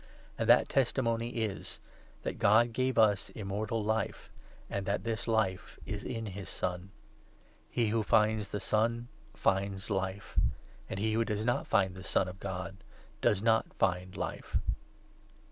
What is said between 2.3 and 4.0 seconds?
God gave us Immortal